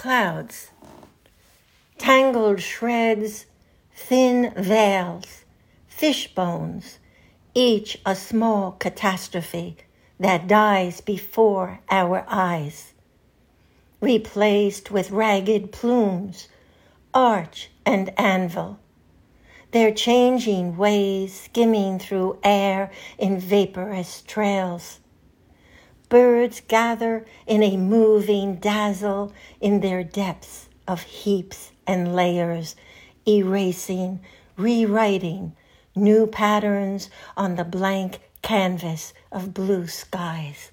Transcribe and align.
clouds, 0.00 0.70
tangled 1.98 2.58
shreds, 2.58 3.44
thin 3.94 4.50
veils, 4.56 5.44
fish 5.88 6.34
bones, 6.34 6.98
each 7.54 8.00
a 8.06 8.16
small 8.16 8.72
catastrophe 8.72 9.76
that 10.18 10.48
dies 10.48 11.02
before 11.02 11.80
our 11.90 12.24
eyes, 12.28 12.94
replaced 14.00 14.90
with 14.90 15.10
ragged 15.10 15.70
plumes, 15.70 16.48
arch 17.12 17.68
and 17.84 18.10
anvil, 18.18 18.78
their 19.72 19.92
changing 19.92 20.78
ways 20.78 21.42
skimming 21.42 21.98
through 21.98 22.38
air 22.42 22.90
in 23.18 23.38
vaporous 23.38 24.22
trails. 24.22 24.98
Birds 26.10 26.60
gather 26.66 27.24
in 27.46 27.62
a 27.62 27.76
moving 27.76 28.56
dazzle 28.56 29.32
in 29.60 29.78
their 29.78 30.02
depths 30.02 30.68
of 30.88 31.02
heaps 31.02 31.70
and 31.86 32.16
layers, 32.16 32.74
erasing, 33.28 34.18
rewriting 34.56 35.54
new 35.94 36.26
patterns 36.26 37.10
on 37.36 37.54
the 37.54 37.62
blank 37.62 38.18
canvas 38.42 39.14
of 39.30 39.54
blue 39.54 39.86
skies. 39.86 40.72